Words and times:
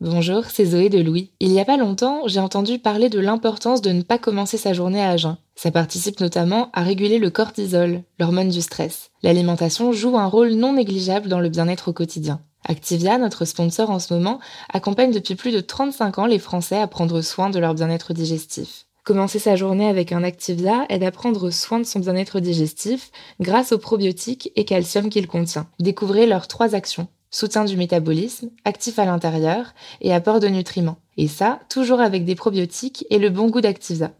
Bonjour, 0.00 0.44
c'est 0.44 0.64
Zoé 0.64 0.90
de 0.90 1.00
Louis. 1.00 1.32
Il 1.40 1.50
n'y 1.50 1.60
a 1.60 1.64
pas 1.64 1.76
longtemps, 1.76 2.22
j'ai 2.26 2.38
entendu 2.38 2.78
parler 2.78 3.08
de 3.08 3.18
l'importance 3.18 3.82
de 3.82 3.90
ne 3.90 4.02
pas 4.02 4.16
commencer 4.16 4.56
sa 4.56 4.72
journée 4.72 5.02
à 5.02 5.16
jeun. 5.16 5.38
Ça 5.56 5.72
participe 5.72 6.20
notamment 6.20 6.70
à 6.72 6.82
réguler 6.82 7.18
le 7.18 7.30
cortisol, 7.30 8.02
l'hormone 8.20 8.48
du 8.48 8.60
stress. 8.60 9.10
L'alimentation 9.24 9.90
joue 9.90 10.16
un 10.16 10.26
rôle 10.26 10.52
non 10.52 10.74
négligeable 10.74 11.26
dans 11.26 11.40
le 11.40 11.48
bien-être 11.48 11.88
au 11.88 11.92
quotidien. 11.92 12.40
Activia, 12.64 13.18
notre 13.18 13.44
sponsor 13.44 13.90
en 13.90 13.98
ce 13.98 14.14
moment, 14.14 14.38
accompagne 14.72 15.10
depuis 15.10 15.34
plus 15.34 15.50
de 15.50 15.58
35 15.58 16.20
ans 16.20 16.26
les 16.26 16.38
Français 16.38 16.78
à 16.78 16.86
prendre 16.86 17.20
soin 17.20 17.50
de 17.50 17.58
leur 17.58 17.74
bien-être 17.74 18.12
digestif. 18.12 18.86
Commencer 19.02 19.40
sa 19.40 19.56
journée 19.56 19.88
avec 19.88 20.12
un 20.12 20.22
Activia 20.22 20.86
aide 20.90 21.02
à 21.02 21.10
prendre 21.10 21.50
soin 21.50 21.80
de 21.80 21.84
son 21.84 21.98
bien-être 21.98 22.38
digestif 22.38 23.10
grâce 23.40 23.72
aux 23.72 23.78
probiotiques 23.78 24.52
et 24.54 24.64
calcium 24.64 25.10
qu'il 25.10 25.26
contient. 25.26 25.66
Découvrez 25.80 26.26
leurs 26.26 26.46
trois 26.46 26.76
actions 26.76 27.08
soutien 27.30 27.64
du 27.64 27.76
métabolisme, 27.76 28.50
actif 28.64 28.98
à 28.98 29.04
l'intérieur 29.04 29.74
et 30.00 30.12
apport 30.12 30.40
de 30.40 30.48
nutriments. 30.48 30.98
Et 31.16 31.28
ça, 31.28 31.60
toujours 31.68 32.00
avec 32.00 32.24
des 32.24 32.34
probiotiques 32.34 33.04
et 33.10 33.18
le 33.18 33.30
bon 33.30 33.48
goût 33.48 33.60
d'Activia. 33.60 34.12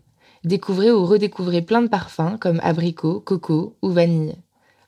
Découvrez 0.44 0.90
ou 0.90 1.04
redécouvrez 1.04 1.62
plein 1.62 1.82
de 1.82 1.88
parfums 1.88 2.38
comme 2.40 2.60
abricot, 2.62 3.20
coco 3.20 3.76
ou 3.82 3.90
vanille. 3.90 4.36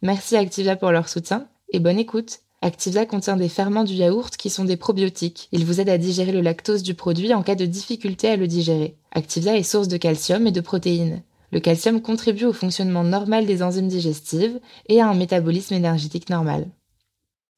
Merci 0.02 0.36
Activia 0.36 0.76
pour 0.76 0.92
leur 0.92 1.08
soutien 1.08 1.46
et 1.72 1.80
bonne 1.80 1.98
écoute. 1.98 2.40
Activia 2.62 3.06
contient 3.06 3.36
des 3.36 3.48
ferments 3.48 3.84
du 3.84 3.94
yaourt 3.94 4.36
qui 4.36 4.50
sont 4.50 4.64
des 4.64 4.76
probiotiques. 4.76 5.48
Ils 5.50 5.64
vous 5.64 5.80
aident 5.80 5.88
à 5.88 5.98
digérer 5.98 6.32
le 6.32 6.42
lactose 6.42 6.82
du 6.82 6.94
produit 6.94 7.32
en 7.32 7.42
cas 7.42 7.54
de 7.54 7.64
difficulté 7.64 8.28
à 8.28 8.36
le 8.36 8.46
digérer. 8.46 8.96
Activia 9.12 9.56
est 9.56 9.62
source 9.62 9.88
de 9.88 9.96
calcium 9.96 10.46
et 10.46 10.52
de 10.52 10.60
protéines. 10.60 11.22
Le 11.52 11.60
calcium 11.60 12.00
contribue 12.00 12.44
au 12.44 12.52
fonctionnement 12.52 13.02
normal 13.02 13.46
des 13.46 13.62
enzymes 13.62 13.88
digestives 13.88 14.60
et 14.88 15.00
à 15.00 15.08
un 15.08 15.14
métabolisme 15.14 15.74
énergétique 15.74 16.28
normal. 16.28 16.68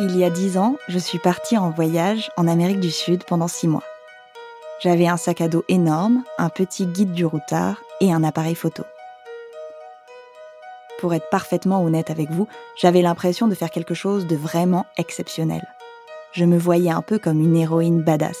Il 0.00 0.16
y 0.16 0.22
a 0.22 0.30
dix 0.30 0.58
ans, 0.58 0.76
je 0.86 0.96
suis 0.96 1.18
partie 1.18 1.58
en 1.58 1.70
voyage 1.70 2.30
en 2.36 2.46
Amérique 2.46 2.78
du 2.78 2.92
Sud 2.92 3.24
pendant 3.24 3.48
six 3.48 3.66
mois. 3.66 3.82
J'avais 4.80 5.08
un 5.08 5.16
sac 5.16 5.40
à 5.40 5.48
dos 5.48 5.64
énorme, 5.68 6.22
un 6.38 6.50
petit 6.50 6.86
guide 6.86 7.10
du 7.10 7.24
routard 7.24 7.82
et 8.00 8.12
un 8.12 8.22
appareil 8.22 8.54
photo. 8.54 8.84
Pour 11.00 11.14
être 11.14 11.28
parfaitement 11.30 11.82
honnête 11.82 12.10
avec 12.10 12.30
vous, 12.30 12.46
j'avais 12.80 13.02
l'impression 13.02 13.48
de 13.48 13.56
faire 13.56 13.72
quelque 13.72 13.94
chose 13.94 14.28
de 14.28 14.36
vraiment 14.36 14.86
exceptionnel. 14.98 15.66
Je 16.30 16.44
me 16.44 16.58
voyais 16.58 16.92
un 16.92 17.02
peu 17.02 17.18
comme 17.18 17.40
une 17.40 17.56
héroïne 17.56 18.00
badass, 18.00 18.38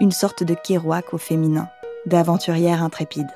une 0.00 0.12
sorte 0.12 0.44
de 0.44 0.54
Kerouac 0.54 1.12
au 1.12 1.18
féminin, 1.18 1.68
d'aventurière 2.06 2.84
intrépide. 2.84 3.30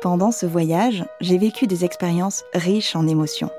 Pendant 0.00 0.32
ce 0.32 0.46
voyage, 0.46 1.04
j'ai 1.20 1.36
vécu 1.36 1.66
des 1.66 1.84
expériences 1.84 2.44
riches 2.54 2.96
en 2.96 3.06
émotions 3.06 3.50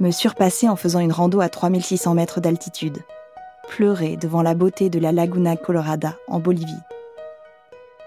me 0.00 0.10
surpasser 0.10 0.68
en 0.68 0.76
faisant 0.76 1.00
une 1.00 1.12
rando 1.12 1.40
à 1.40 1.48
3600 1.48 2.14
mètres 2.14 2.40
d'altitude, 2.40 2.98
pleurer 3.68 4.16
devant 4.16 4.42
la 4.42 4.54
beauté 4.54 4.90
de 4.90 4.98
la 4.98 5.12
Laguna 5.12 5.56
Colorada 5.56 6.16
en 6.28 6.38
Bolivie, 6.38 6.74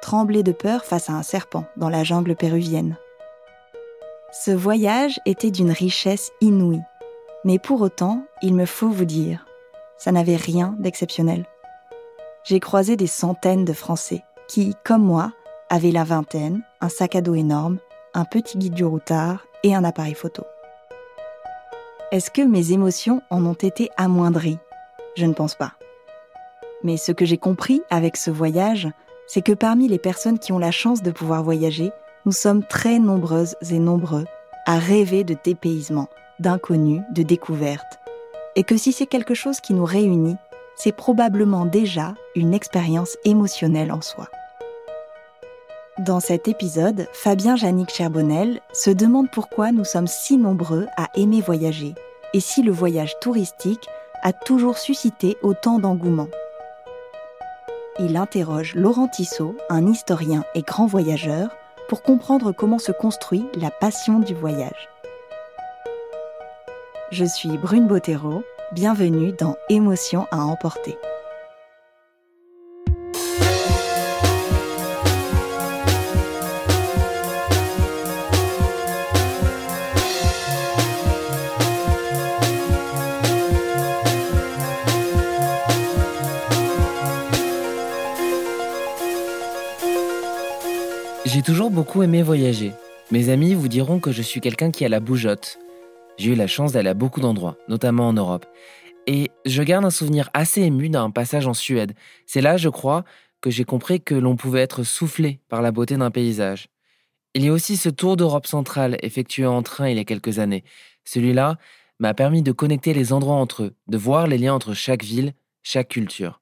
trembler 0.01 0.43
de 0.43 0.51
peur 0.51 0.85
face 0.85 1.09
à 1.09 1.13
un 1.13 1.23
serpent 1.23 1.65
dans 1.77 1.89
la 1.89 2.03
jungle 2.03 2.35
péruvienne. 2.35 2.97
Ce 4.31 4.51
voyage 4.51 5.19
était 5.25 5.51
d'une 5.51 5.71
richesse 5.71 6.31
inouïe, 6.41 6.83
mais 7.43 7.57
pour 7.57 7.81
autant, 7.81 8.23
il 8.41 8.53
me 8.53 8.65
faut 8.65 8.89
vous 8.89 9.05
dire, 9.05 9.45
ça 9.97 10.11
n'avait 10.11 10.35
rien 10.35 10.75
d'exceptionnel. 10.79 11.45
J'ai 12.43 12.59
croisé 12.59 12.95
des 12.95 13.07
centaines 13.07 13.65
de 13.65 13.73
Français 13.73 14.23
qui, 14.47 14.75
comme 14.83 15.03
moi, 15.03 15.31
avaient 15.69 15.91
la 15.91 16.03
vingtaine, 16.03 16.63
un 16.81 16.89
sac 16.89 17.15
à 17.15 17.21
dos 17.21 17.35
énorme, 17.35 17.79
un 18.13 18.25
petit 18.25 18.57
guide 18.57 18.73
du 18.73 18.85
routard 18.85 19.45
et 19.63 19.75
un 19.75 19.83
appareil 19.83 20.15
photo. 20.15 20.43
Est-ce 22.11 22.31
que 22.31 22.41
mes 22.41 22.71
émotions 22.71 23.21
en 23.29 23.45
ont 23.45 23.53
été 23.53 23.91
amoindries? 23.95 24.57
Je 25.15 25.27
ne 25.27 25.33
pense 25.33 25.53
pas. 25.53 25.73
Mais 26.83 26.97
ce 26.97 27.11
que 27.11 27.23
j'ai 27.23 27.37
compris 27.37 27.83
avec 27.91 28.17
ce 28.17 28.31
voyage, 28.31 28.87
c'est 29.27 29.43
que 29.43 29.51
parmi 29.51 29.87
les 29.87 29.99
personnes 29.99 30.39
qui 30.39 30.51
ont 30.51 30.57
la 30.57 30.71
chance 30.71 31.03
de 31.03 31.11
pouvoir 31.11 31.43
voyager, 31.43 31.91
nous 32.25 32.31
sommes 32.31 32.63
très 32.63 32.97
nombreuses 32.97 33.55
et 33.69 33.77
nombreux 33.77 34.25
à 34.65 34.79
rêver 34.79 35.23
de 35.23 35.35
dépaysement, 35.43 36.07
d'inconnus, 36.39 37.03
de 37.11 37.21
découvertes. 37.21 37.99
Et 38.55 38.63
que 38.63 38.75
si 38.75 38.91
c'est 38.91 39.05
quelque 39.05 39.35
chose 39.35 39.59
qui 39.59 39.75
nous 39.75 39.85
réunit, 39.85 40.37
c'est 40.75 40.91
probablement 40.91 41.67
déjà 41.67 42.15
une 42.33 42.55
expérience 42.55 43.17
émotionnelle 43.23 43.91
en 43.91 44.01
soi. 44.01 44.29
Dans 45.99 46.21
cet 46.21 46.47
épisode, 46.47 47.09
Fabien 47.11 47.57
Jannick 47.57 47.91
Cherbonnel 47.91 48.61
se 48.71 48.89
demande 48.89 49.29
pourquoi 49.29 49.73
nous 49.73 49.83
sommes 49.83 50.07
si 50.07 50.37
nombreux 50.37 50.87
à 50.95 51.09
aimer 51.15 51.41
voyager 51.41 51.93
et 52.33 52.39
si 52.39 52.63
le 52.63 52.71
voyage 52.71 53.19
touristique 53.19 53.85
a 54.23 54.31
toujours 54.31 54.77
suscité 54.77 55.35
autant 55.41 55.77
d'engouement. 55.77 56.29
Il 57.99 58.15
interroge 58.15 58.75
Laurent 58.75 59.09
Tissot, 59.09 59.57
un 59.69 59.87
historien 59.87 60.45
et 60.55 60.61
grand 60.61 60.85
voyageur, 60.85 61.49
pour 61.89 62.01
comprendre 62.01 62.53
comment 62.53 62.79
se 62.79 62.93
construit 62.93 63.45
la 63.55 63.69
passion 63.69 64.19
du 64.19 64.33
voyage. 64.33 64.87
Je 67.11 67.25
suis 67.25 67.57
Brune 67.57 67.87
Bottero, 67.87 68.43
bienvenue 68.71 69.33
dans 69.33 69.57
Émotion 69.67 70.27
à 70.31 70.45
emporter. 70.45 70.97
Beaucoup 91.89 92.03
aimé 92.03 92.21
voyager. 92.21 92.71
Mes 93.09 93.29
amis 93.29 93.55
vous 93.55 93.67
diront 93.67 93.99
que 93.99 94.11
je 94.11 94.21
suis 94.21 94.41
quelqu'un 94.41 94.69
qui 94.69 94.85
a 94.85 94.89
la 94.89 94.99
bougeotte. 94.99 95.57
J'ai 96.19 96.33
eu 96.33 96.35
la 96.35 96.45
chance 96.45 96.71
d'aller 96.71 96.89
à 96.89 96.93
beaucoup 96.93 97.19
d'endroits, 97.19 97.57
notamment 97.67 98.07
en 98.07 98.13
Europe. 98.13 98.45
Et 99.07 99.31
je 99.47 99.63
garde 99.63 99.83
un 99.83 99.89
souvenir 99.89 100.29
assez 100.35 100.61
ému 100.61 100.89
d'un 100.89 101.09
passage 101.09 101.47
en 101.47 101.55
Suède. 101.55 101.95
C'est 102.27 102.41
là, 102.41 102.57
je 102.57 102.69
crois, 102.69 103.05
que 103.41 103.49
j'ai 103.49 103.63
compris 103.63 104.01
que 104.01 104.13
l'on 104.13 104.35
pouvait 104.35 104.61
être 104.61 104.83
soufflé 104.83 105.39
par 105.49 105.63
la 105.63 105.71
beauté 105.71 105.97
d'un 105.97 106.11
paysage. 106.11 106.67
Il 107.33 107.43
y 107.43 107.47
a 107.47 107.53
aussi 107.53 107.75
ce 107.75 107.89
tour 107.89 108.17
d'Europe 108.17 108.45
centrale 108.45 108.95
effectué 109.01 109.47
en 109.47 109.63
train 109.63 109.89
il 109.89 109.97
y 109.97 109.99
a 109.99 110.05
quelques 110.05 110.37
années. 110.37 110.63
Celui-là 111.05 111.57
m'a 111.97 112.13
permis 112.13 112.43
de 112.43 112.51
connecter 112.51 112.93
les 112.93 113.13
endroits 113.13 113.33
entre 113.33 113.63
eux, 113.63 113.73
de 113.87 113.97
voir 113.97 114.27
les 114.27 114.37
liens 114.37 114.53
entre 114.53 114.75
chaque 114.75 115.03
ville, 115.03 115.33
chaque 115.63 115.87
culture. 115.87 116.39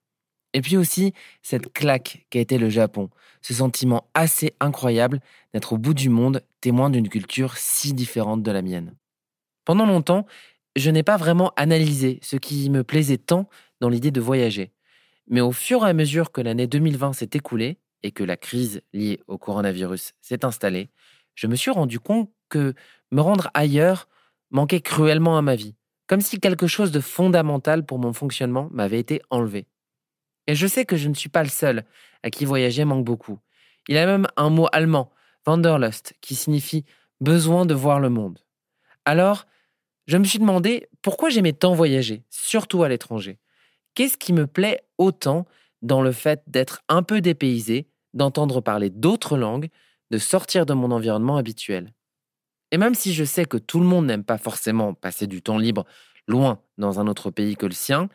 Et 0.57 0.61
puis 0.61 0.75
aussi 0.75 1.13
cette 1.43 1.71
claque 1.71 2.25
qu'a 2.31 2.39
été 2.39 2.57
le 2.57 2.67
Japon, 2.67 3.11
ce 3.43 3.53
sentiment 3.53 4.09
assez 4.15 4.55
incroyable 4.59 5.19
d'être 5.53 5.73
au 5.73 5.77
bout 5.77 5.93
du 5.93 6.09
monde, 6.09 6.43
témoin 6.61 6.89
d'une 6.89 7.09
culture 7.09 7.57
si 7.57 7.93
différente 7.93 8.41
de 8.41 8.49
la 8.49 8.63
mienne. 8.63 8.95
Pendant 9.65 9.85
longtemps, 9.85 10.25
je 10.75 10.89
n'ai 10.89 11.03
pas 11.03 11.15
vraiment 11.15 11.51
analysé 11.57 12.17
ce 12.23 12.37
qui 12.37 12.71
me 12.71 12.83
plaisait 12.83 13.19
tant 13.19 13.47
dans 13.81 13.89
l'idée 13.89 14.09
de 14.09 14.19
voyager. 14.19 14.71
Mais 15.27 15.41
au 15.41 15.51
fur 15.51 15.85
et 15.85 15.89
à 15.91 15.93
mesure 15.93 16.31
que 16.31 16.41
l'année 16.41 16.65
2020 16.65 17.13
s'est 17.13 17.29
écoulée 17.33 17.77
et 18.01 18.09
que 18.09 18.23
la 18.23 18.35
crise 18.35 18.81
liée 18.93 19.19
au 19.27 19.37
coronavirus 19.37 20.13
s'est 20.21 20.43
installée, 20.43 20.89
je 21.35 21.45
me 21.45 21.55
suis 21.55 21.69
rendu 21.69 21.99
compte 21.99 22.31
que 22.49 22.73
me 23.11 23.21
rendre 23.21 23.51
ailleurs 23.53 24.09
manquait 24.49 24.81
cruellement 24.81 25.37
à 25.37 25.43
ma 25.43 25.53
vie, 25.53 25.75
comme 26.07 26.21
si 26.21 26.39
quelque 26.39 26.65
chose 26.65 26.91
de 26.91 26.99
fondamental 26.99 27.85
pour 27.85 27.99
mon 27.99 28.11
fonctionnement 28.11 28.69
m'avait 28.71 28.99
été 28.99 29.21
enlevé. 29.29 29.67
Et 30.47 30.55
je 30.55 30.65
sais 30.65 30.85
que 30.85 30.95
je 30.95 31.09
ne 31.09 31.13
suis 31.13 31.29
pas 31.29 31.43
le 31.43 31.49
seul 31.49 31.83
à 32.23 32.29
qui 32.29 32.45
voyager 32.45 32.85
manque 32.85 33.05
beaucoup. 33.05 33.39
Il 33.87 33.97
a 33.97 34.05
même 34.05 34.27
un 34.35 34.49
mot 34.49 34.67
allemand, 34.71 35.11
Wanderlust, 35.45 36.13
qui 36.21 36.35
signifie 36.35 36.85
besoin 37.21 37.65
de 37.65 37.73
voir 37.73 37.99
le 37.99 38.09
monde. 38.09 38.39
Alors, 39.05 39.45
je 40.07 40.17
me 40.17 40.23
suis 40.23 40.39
demandé 40.39 40.89
pourquoi 41.01 41.29
j'aimais 41.29 41.53
tant 41.53 41.73
voyager, 41.73 42.23
surtout 42.29 42.83
à 42.83 42.89
l'étranger. 42.89 43.39
Qu'est-ce 43.93 44.17
qui 44.17 44.33
me 44.33 44.47
plaît 44.47 44.85
autant 44.97 45.45
dans 45.81 46.01
le 46.01 46.11
fait 46.11 46.43
d'être 46.47 46.81
un 46.87 47.03
peu 47.03 47.21
dépaysé, 47.21 47.87
d'entendre 48.13 48.61
parler 48.61 48.89
d'autres 48.89 49.37
langues, 49.37 49.69
de 50.11 50.17
sortir 50.17 50.65
de 50.65 50.73
mon 50.73 50.91
environnement 50.91 51.37
habituel? 51.37 51.93
Et 52.71 52.77
même 52.77 52.95
si 52.95 53.13
je 53.13 53.23
sais 53.23 53.45
que 53.45 53.57
tout 53.57 53.79
le 53.79 53.85
monde 53.85 54.05
n'aime 54.05 54.23
pas 54.23 54.37
forcément 54.37 54.93
passer 54.93 55.27
du 55.27 55.41
temps 55.41 55.57
libre 55.57 55.85
loin 56.27 56.61
dans 56.77 56.99
un 56.99 57.07
autre 57.07 57.31
pays 57.31 57.55
que 57.55 57.65
le 57.65 57.73
sien, 57.73 58.09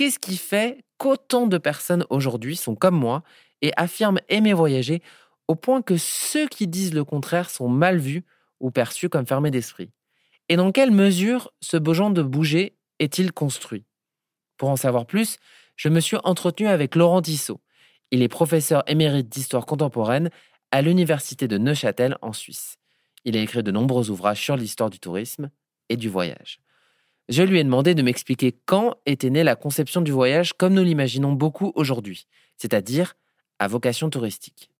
qu'est-ce 0.00 0.18
qui 0.18 0.38
fait 0.38 0.82
qu'autant 0.96 1.46
de 1.46 1.58
personnes 1.58 2.06
aujourd'hui 2.08 2.56
sont 2.56 2.74
comme 2.74 2.98
moi 2.98 3.22
et 3.60 3.70
affirment 3.76 4.18
aimer 4.30 4.54
voyager 4.54 5.02
au 5.46 5.56
point 5.56 5.82
que 5.82 5.98
ceux 5.98 6.48
qui 6.48 6.66
disent 6.66 6.94
le 6.94 7.04
contraire 7.04 7.50
sont 7.50 7.68
mal 7.68 7.98
vus 7.98 8.24
ou 8.60 8.70
perçus 8.70 9.10
comme 9.10 9.26
fermés 9.26 9.50
d'esprit? 9.50 9.90
Et 10.48 10.56
dans 10.56 10.72
quelle 10.72 10.90
mesure 10.90 11.52
ce 11.60 11.76
besoin 11.76 12.08
de 12.08 12.22
bouger 12.22 12.78
est-il 12.98 13.30
construit? 13.30 13.84
Pour 14.56 14.70
en 14.70 14.76
savoir 14.76 15.04
plus, 15.04 15.36
je 15.76 15.90
me 15.90 16.00
suis 16.00 16.16
entretenu 16.24 16.66
avec 16.66 16.94
Laurent 16.94 17.20
Tissot. 17.20 17.60
Il 18.10 18.22
est 18.22 18.28
professeur 18.28 18.82
émérite 18.86 19.28
d'histoire 19.28 19.66
contemporaine 19.66 20.30
à 20.70 20.80
l'Université 20.80 21.46
de 21.46 21.58
Neuchâtel 21.58 22.16
en 22.22 22.32
Suisse. 22.32 22.76
Il 23.26 23.36
a 23.36 23.40
écrit 23.42 23.62
de 23.62 23.70
nombreux 23.70 24.08
ouvrages 24.08 24.42
sur 24.42 24.56
l'histoire 24.56 24.88
du 24.88 24.98
tourisme 24.98 25.50
et 25.90 25.98
du 25.98 26.08
voyage. 26.08 26.62
Je 27.30 27.44
lui 27.44 27.60
ai 27.60 27.64
demandé 27.64 27.94
de 27.94 28.02
m'expliquer 28.02 28.58
quand 28.66 28.96
était 29.06 29.30
née 29.30 29.44
la 29.44 29.54
conception 29.54 30.00
du 30.00 30.10
voyage 30.10 30.52
comme 30.52 30.74
nous 30.74 30.82
l'imaginons 30.82 31.32
beaucoup 31.32 31.70
aujourd'hui, 31.76 32.26
c'est-à-dire 32.56 33.14
à 33.60 33.68
vocation 33.68 34.10
touristique. 34.10 34.72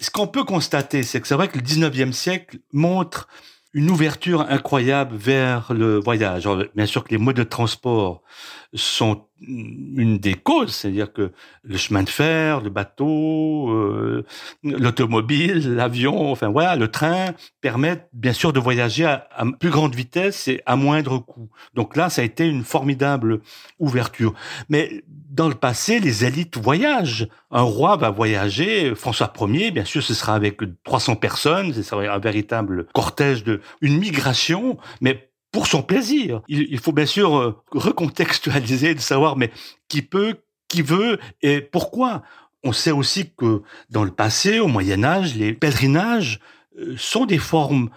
Ce 0.00 0.08
qu'on 0.08 0.28
peut 0.28 0.44
constater, 0.44 1.02
c'est 1.02 1.20
que 1.20 1.26
c'est 1.26 1.34
vrai 1.34 1.48
que 1.48 1.58
le 1.58 1.64
19e 1.64 2.12
siècle 2.12 2.60
montre 2.72 3.26
une 3.72 3.90
ouverture 3.90 4.42
incroyable 4.42 5.16
vers 5.16 5.72
le 5.72 5.98
voyage. 5.98 6.48
bien 6.76 6.86
sûr 6.86 7.02
que 7.02 7.10
les 7.10 7.18
modes 7.18 7.36
de 7.36 7.42
transport 7.42 8.22
sont 8.74 9.27
une 9.40 10.18
des 10.18 10.34
causes, 10.34 10.74
c'est-à-dire 10.74 11.12
que 11.12 11.32
le 11.62 11.76
chemin 11.76 12.02
de 12.02 12.08
fer, 12.08 12.60
le 12.60 12.70
bateau, 12.70 13.70
euh, 13.70 14.24
l'automobile, 14.62 15.74
l'avion, 15.74 16.30
enfin 16.30 16.48
voilà, 16.48 16.76
le 16.76 16.88
train 16.88 17.32
permettent 17.60 18.08
bien 18.12 18.32
sûr 18.32 18.52
de 18.52 18.60
voyager 18.60 19.04
à, 19.04 19.28
plus 19.58 19.70
grande 19.70 19.94
vitesse 19.94 20.48
et 20.48 20.60
à 20.66 20.76
moindre 20.76 21.18
coût. 21.18 21.48
Donc 21.74 21.96
là, 21.96 22.10
ça 22.10 22.22
a 22.22 22.24
été 22.24 22.46
une 22.46 22.64
formidable 22.64 23.40
ouverture. 23.78 24.34
Mais 24.68 25.02
dans 25.30 25.48
le 25.48 25.54
passé, 25.54 26.00
les 26.00 26.24
élites 26.24 26.56
voyagent. 26.56 27.28
Un 27.50 27.62
roi 27.62 27.96
va 27.96 28.10
voyager, 28.10 28.94
François 28.94 29.32
Ier, 29.40 29.70
bien 29.70 29.84
sûr, 29.84 30.02
ce 30.02 30.14
sera 30.14 30.34
avec 30.34 30.60
300 30.84 31.16
personnes, 31.16 31.72
ce 31.72 31.82
sera 31.82 32.02
un 32.02 32.18
véritable 32.18 32.86
cortège 32.92 33.44
de, 33.44 33.60
une 33.80 33.98
migration, 33.98 34.78
mais 35.00 35.27
pour 35.52 35.66
son 35.66 35.82
plaisir. 35.82 36.42
Il, 36.48 36.78
faut 36.78 36.92
bien 36.92 37.06
sûr 37.06 37.36
euh, 37.36 37.56
recontextualiser, 37.72 38.94
de 38.94 39.00
savoir 39.00 39.36
mais 39.36 39.50
qui 39.88 40.02
peut, 40.02 40.36
qui 40.68 40.82
veut 40.82 41.18
et 41.42 41.60
pourquoi. 41.60 42.22
On 42.64 42.72
sait 42.72 42.90
aussi 42.90 43.30
que 43.36 43.62
dans 43.88 44.04
le 44.04 44.10
passé, 44.10 44.58
au 44.58 44.66
Moyen 44.66 45.04
Âge, 45.04 45.36
les 45.36 45.52
pèlerinages 45.52 46.40
euh, 46.78 46.96
sont 46.96 47.24
des 47.24 47.38
formes 47.38 47.90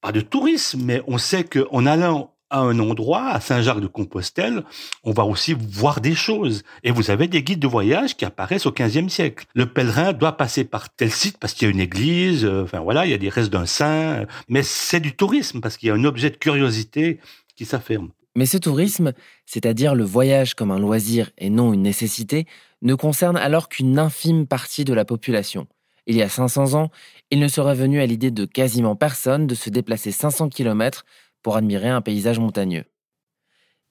pas 0.00 0.12
de 0.12 0.20
tourisme, 0.20 0.82
mais 0.84 1.02
on 1.06 1.18
sait 1.18 1.44
qu'en 1.44 1.86
allant 1.86 2.33
à 2.54 2.60
un 2.60 2.78
endroit, 2.78 3.30
à 3.30 3.40
Saint-Jacques-de-Compostelle, 3.40 4.62
on 5.02 5.10
va 5.10 5.24
aussi 5.24 5.54
voir 5.54 6.00
des 6.00 6.14
choses. 6.14 6.62
Et 6.84 6.92
vous 6.92 7.10
avez 7.10 7.26
des 7.26 7.42
guides 7.42 7.58
de 7.58 7.66
voyage 7.66 8.16
qui 8.16 8.24
apparaissent 8.24 8.66
au 8.66 8.70
XVe 8.70 9.08
siècle. 9.08 9.44
Le 9.54 9.66
pèlerin 9.66 10.12
doit 10.12 10.36
passer 10.36 10.62
par 10.62 10.88
tel 10.94 11.10
site 11.10 11.38
parce 11.38 11.52
qu'il 11.52 11.66
y 11.66 11.70
a 11.70 11.74
une 11.74 11.80
église, 11.80 12.44
euh, 12.44 12.62
enfin 12.62 12.78
voilà, 12.78 13.06
il 13.06 13.10
y 13.10 13.14
a 13.14 13.18
des 13.18 13.28
restes 13.28 13.50
d'un 13.50 13.66
saint, 13.66 14.24
mais 14.48 14.62
c'est 14.62 15.00
du 15.00 15.16
tourisme 15.16 15.60
parce 15.60 15.76
qu'il 15.76 15.88
y 15.88 15.90
a 15.90 15.94
un 15.94 16.04
objet 16.04 16.30
de 16.30 16.36
curiosité 16.36 17.18
qui 17.56 17.64
s'affirme. 17.64 18.10
Mais 18.36 18.46
ce 18.46 18.56
tourisme, 18.56 19.12
c'est-à-dire 19.46 19.96
le 19.96 20.04
voyage 20.04 20.54
comme 20.54 20.70
un 20.70 20.78
loisir 20.78 21.30
et 21.38 21.50
non 21.50 21.72
une 21.72 21.82
nécessité, 21.82 22.46
ne 22.82 22.94
concerne 22.94 23.36
alors 23.36 23.68
qu'une 23.68 23.98
infime 23.98 24.46
partie 24.46 24.84
de 24.84 24.94
la 24.94 25.04
population. 25.04 25.66
Il 26.06 26.16
y 26.16 26.22
a 26.22 26.28
500 26.28 26.74
ans, 26.74 26.90
il 27.30 27.40
ne 27.40 27.48
serait 27.48 27.74
venu 27.74 28.00
à 28.00 28.06
l'idée 28.06 28.30
de 28.30 28.44
quasiment 28.44 28.94
personne 28.94 29.46
de 29.46 29.54
se 29.54 29.70
déplacer 29.70 30.12
500 30.12 30.50
km 30.50 31.04
pour 31.44 31.56
admirer 31.56 31.90
un 31.90 32.00
paysage 32.00 32.40
montagneux. 32.40 32.86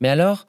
Mais 0.01 0.09
alors, 0.09 0.47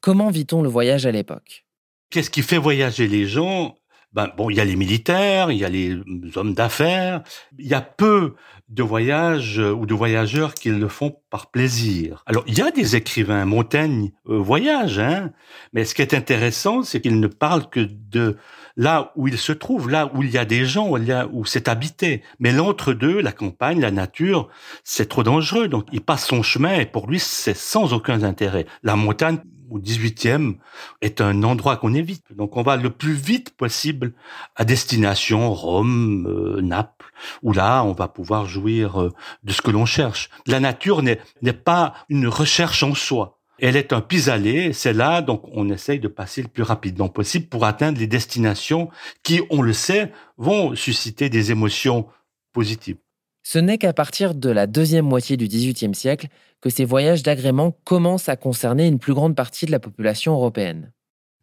comment 0.00 0.30
vit-on 0.30 0.62
le 0.62 0.70
voyage 0.70 1.04
à 1.04 1.10
l'époque? 1.10 1.66
Qu'est-ce 2.08 2.30
qui 2.30 2.40
fait 2.40 2.56
voyager 2.56 3.08
les 3.08 3.26
gens? 3.26 3.74
Ben, 4.12 4.30
bon, 4.34 4.48
il 4.48 4.56
y 4.56 4.60
a 4.60 4.64
les 4.64 4.76
militaires, 4.76 5.50
il 5.50 5.58
y 5.58 5.64
a 5.64 5.68
les 5.68 5.98
hommes 6.36 6.54
d'affaires. 6.54 7.22
Il 7.58 7.66
y 7.66 7.74
a 7.74 7.82
peu 7.82 8.34
de 8.68 8.82
voyages 8.82 9.58
euh, 9.58 9.72
ou 9.72 9.84
de 9.84 9.92
voyageurs 9.92 10.54
qui 10.54 10.70
le 10.70 10.88
font 10.88 11.16
par 11.28 11.50
plaisir. 11.50 12.22
Alors, 12.24 12.44
il 12.46 12.56
y 12.56 12.62
a 12.62 12.70
des 12.70 12.96
écrivains, 12.96 13.44
Montaigne 13.44 14.12
euh, 14.28 14.38
voyage, 14.38 14.98
hein, 15.00 15.32
mais 15.72 15.84
ce 15.84 15.94
qui 15.94 16.02
est 16.02 16.14
intéressant, 16.14 16.82
c'est 16.82 17.00
qu'ils 17.00 17.20
ne 17.20 17.26
parlent 17.26 17.68
que 17.68 17.80
de 17.80 18.38
là 18.76 19.12
où 19.16 19.28
il 19.28 19.38
se 19.38 19.52
trouve, 19.52 19.88
là 19.90 20.10
où 20.14 20.22
il 20.22 20.30
y 20.30 20.38
a 20.38 20.44
des 20.44 20.64
gens, 20.64 20.88
où, 20.88 20.98
où 21.32 21.44
c'est 21.44 21.68
habité. 21.68 22.22
Mais 22.38 22.52
l'entre-deux, 22.52 23.20
la 23.20 23.32
campagne, 23.32 23.80
la 23.80 23.90
nature, 23.90 24.48
c'est 24.84 25.08
trop 25.08 25.22
dangereux. 25.22 25.68
Donc, 25.68 25.86
il 25.92 26.00
passe 26.00 26.26
son 26.26 26.42
chemin 26.42 26.74
et 26.74 26.86
pour 26.86 27.08
lui, 27.08 27.18
c'est 27.18 27.56
sans 27.56 27.92
aucun 27.92 28.22
intérêt. 28.22 28.66
La 28.82 28.96
montagne, 28.96 29.38
au 29.70 29.80
18e, 29.80 30.56
est 31.00 31.20
un 31.20 31.42
endroit 31.42 31.76
qu'on 31.76 31.94
évite. 31.94 32.24
Donc, 32.34 32.56
on 32.56 32.62
va 32.62 32.76
le 32.76 32.90
plus 32.90 33.14
vite 33.14 33.56
possible 33.56 34.12
à 34.54 34.64
destination 34.64 35.52
Rome, 35.52 36.26
euh, 36.28 36.60
Naples, 36.60 37.12
où 37.42 37.52
là, 37.52 37.82
on 37.82 37.92
va 37.92 38.08
pouvoir 38.08 38.46
jouir 38.46 39.00
euh, 39.00 39.12
de 39.42 39.52
ce 39.52 39.62
que 39.62 39.70
l'on 39.70 39.86
cherche. 39.86 40.30
La 40.46 40.60
nature 40.60 41.02
n'est 41.02 41.52
pas 41.52 41.94
une 42.08 42.28
recherche 42.28 42.82
en 42.82 42.94
soi. 42.94 43.35
Elle 43.58 43.76
est 43.76 43.92
un 43.92 44.00
pis-aller, 44.00 44.72
c'est 44.72 44.92
là, 44.92 45.22
donc 45.22 45.42
on 45.52 45.70
essaye 45.70 45.98
de 45.98 46.08
passer 46.08 46.42
le 46.42 46.48
plus 46.48 46.62
rapidement 46.62 47.08
possible 47.08 47.46
pour 47.46 47.64
atteindre 47.64 47.98
les 47.98 48.06
destinations 48.06 48.90
qui, 49.22 49.40
on 49.50 49.62
le 49.62 49.72
sait, 49.72 50.12
vont 50.36 50.74
susciter 50.74 51.30
des 51.30 51.50
émotions 51.52 52.06
positives. 52.52 52.98
Ce 53.42 53.58
n'est 53.58 53.78
qu'à 53.78 53.92
partir 53.92 54.34
de 54.34 54.50
la 54.50 54.66
deuxième 54.66 55.06
moitié 55.06 55.36
du 55.36 55.46
XVIIIe 55.46 55.94
siècle 55.94 56.26
que 56.60 56.68
ces 56.68 56.84
voyages 56.84 57.22
d'agrément 57.22 57.78
commencent 57.84 58.28
à 58.28 58.36
concerner 58.36 58.86
une 58.86 58.98
plus 58.98 59.14
grande 59.14 59.36
partie 59.36 59.66
de 59.66 59.70
la 59.70 59.78
population 59.78 60.32
européenne. 60.32 60.92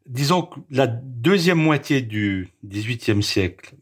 Disons 0.05 0.41
que 0.41 0.59
la 0.69 0.85
deuxième 0.85 1.59
moitié 1.59 2.01
du 2.01 2.49
XVIIIe 2.65 3.23
siècle, 3.23 3.75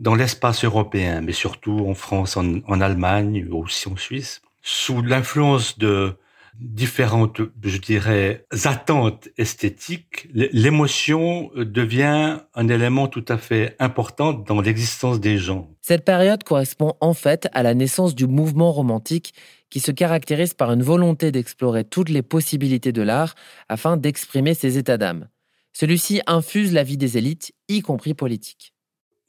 dans 0.00 0.16
l'espace 0.16 0.64
européen, 0.64 1.20
mais 1.20 1.32
surtout 1.32 1.86
en 1.86 1.94
France, 1.94 2.36
en, 2.36 2.58
en 2.66 2.80
Allemagne, 2.80 3.46
aussi 3.52 3.88
en 3.88 3.96
Suisse, 3.96 4.42
sous 4.60 5.00
l'influence 5.00 5.78
de 5.78 6.16
différentes, 6.60 7.40
je 7.62 7.78
dirais, 7.78 8.46
attentes 8.64 9.28
esthétiques, 9.38 10.28
l'émotion 10.32 11.50
devient 11.56 12.38
un 12.54 12.68
élément 12.68 13.08
tout 13.08 13.24
à 13.28 13.38
fait 13.38 13.74
important 13.78 14.32
dans 14.32 14.60
l'existence 14.60 15.18
des 15.20 15.38
gens. 15.38 15.70
Cette 15.80 16.04
période 16.04 16.44
correspond 16.44 16.94
en 17.00 17.14
fait 17.14 17.48
à 17.52 17.62
la 17.62 17.74
naissance 17.74 18.14
du 18.14 18.26
mouvement 18.26 18.72
romantique 18.72 19.34
qui 19.70 19.80
se 19.80 19.90
caractérise 19.90 20.54
par 20.54 20.70
une 20.72 20.82
volonté 20.82 21.32
d'explorer 21.32 21.84
toutes 21.84 22.10
les 22.10 22.22
possibilités 22.22 22.92
de 22.92 23.02
l'art 23.02 23.34
afin 23.68 23.96
d'exprimer 23.96 24.54
ses 24.54 24.76
états 24.76 24.98
d'âme. 24.98 25.28
Celui-ci 25.72 26.20
infuse 26.26 26.74
la 26.74 26.82
vie 26.82 26.98
des 26.98 27.16
élites, 27.16 27.52
y 27.68 27.80
compris 27.80 28.12
politiques. 28.12 28.74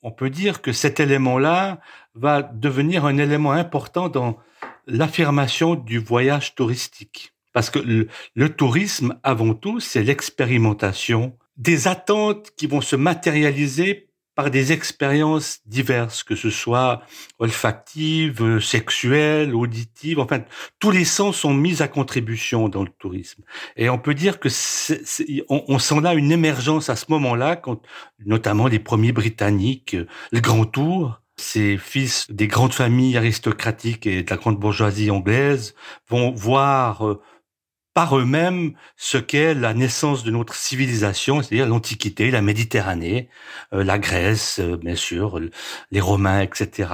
On 0.02 0.12
peut 0.12 0.30
dire 0.30 0.62
que 0.62 0.74
cet 0.74 1.00
élément-là 1.00 1.80
va 2.14 2.42
devenir 2.42 3.06
un 3.06 3.18
élément 3.18 3.54
important 3.54 4.10
dans 4.10 4.38
l'affirmation 4.88 5.76
du 5.76 6.00
voyage 6.00 6.56
touristique. 6.56 7.34
Parce 7.54 7.70
que 7.70 7.80
le, 8.36 8.56
tourisme, 8.56 9.20
avant 9.24 9.54
tout, 9.54 9.80
c'est 9.80 10.04
l'expérimentation 10.04 11.38
des 11.56 11.88
attentes 11.88 12.52
qui 12.58 12.66
vont 12.66 12.82
se 12.82 12.96
matérialiser 12.96 14.10
par 14.36 14.50
des 14.50 14.72
expériences 14.72 15.60
diverses, 15.68 16.24
que 16.24 16.36
ce 16.36 16.50
soit 16.50 17.04
olfactives, 17.38 18.60
sexuelles, 18.60 19.54
auditives, 19.54 20.20
enfin, 20.20 20.44
tous 20.80 20.90
les 20.90 21.06
sens 21.06 21.38
sont 21.38 21.54
mis 21.54 21.84
à 21.84 21.88
contribution 21.88 22.68
dans 22.68 22.82
le 22.82 22.90
tourisme. 22.98 23.44
Et 23.76 23.90
on 23.90 24.00
peut 24.00 24.16
dire 24.16 24.40
que 24.40 24.50
on, 25.50 25.64
on 25.68 25.78
sent 25.78 26.02
là 26.02 26.16
une 26.16 26.32
émergence 26.32 26.90
à 26.90 26.96
ce 26.96 27.06
moment-là, 27.10 27.56
quand 27.56 27.80
notamment 28.26 28.66
les 28.66 28.80
premiers 28.80 29.12
Britanniques, 29.12 29.96
le 30.32 30.40
Grand 30.40 30.66
Tour, 30.66 31.22
ces 31.38 31.78
fils 31.78 32.28
des 32.30 32.48
grandes 32.48 32.74
familles 32.74 33.18
aristocratiques 33.18 34.06
et 34.06 34.24
de 34.24 34.30
la 34.30 34.38
grande 34.38 34.60
bourgeoisie 34.60 35.12
anglaise 35.12 35.76
vont 36.08 36.32
voir 36.32 37.08
euh, 37.08 37.22
par 37.94 38.18
eux-mêmes 38.18 38.74
ce 38.98 39.18
qu'est 39.18 39.54
la 39.54 39.74
naissance 39.74 40.24
de 40.24 40.32
notre 40.32 40.56
civilisation, 40.56 41.42
c'est-à-dire 41.42 41.68
l'Antiquité, 41.68 42.32
la 42.32 42.42
Méditerranée, 42.42 43.30
euh, 43.74 43.84
la 43.84 44.00
Grèce, 44.00 44.60
euh, 44.60 44.78
bien 44.78 44.96
sûr, 44.96 45.40
les 45.92 46.02
Romains, 46.02 46.42
etc. 46.42 46.90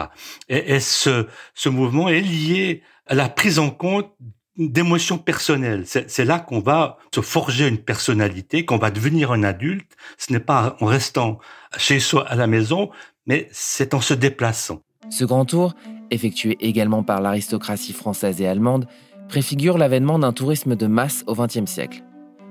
Et, 0.50 0.76
et 0.76 0.80
ce, 0.80 1.28
ce 1.54 1.70
mouvement 1.70 2.10
est 2.10 2.22
lié 2.22 2.84
à 3.08 3.16
la 3.16 3.30
prise 3.30 3.60
en 3.60 3.72
compte 3.72 4.14
d'émotions 4.60 5.18
personnelles. 5.18 5.86
C'est 5.86 6.26
là 6.26 6.40
qu'on 6.40 6.60
va 6.60 6.98
se 7.16 7.22
forger 7.22 7.68
une 7.68 7.78
personnalité, 7.78 8.66
qu'on 8.66 8.78
va 8.78 8.92
devenir 8.92 9.32
un 9.32 9.44
adulte. 9.44 9.96
Ce 10.18 10.34
n'est 10.34 10.40
pas 10.40 10.76
en 10.82 10.86
restant 10.86 11.40
chez 11.78 12.00
soi 12.00 12.28
à 12.28 12.36
la 12.36 12.46
maison, 12.46 12.90
mais 13.26 13.48
c'est 13.52 13.94
en 13.94 14.02
se 14.02 14.14
déplaçant. 14.14 14.82
Ce 15.10 15.24
grand 15.24 15.46
tour, 15.46 15.76
effectué 16.12 16.58
également 16.60 17.04
par 17.04 17.22
l'aristocratie 17.22 17.94
française 17.94 18.42
et 18.42 18.48
allemande, 18.48 18.86
préfigure 19.30 19.78
l'avènement 19.78 20.20
d'un 20.20 20.34
tourisme 20.34 20.76
de 20.76 20.88
masse 20.88 21.24
au 21.26 21.36
XXe 21.36 21.66
siècle. 21.66 22.04